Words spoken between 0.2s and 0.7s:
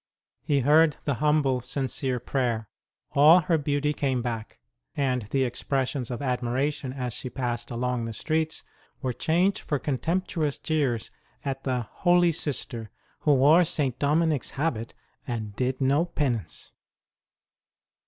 He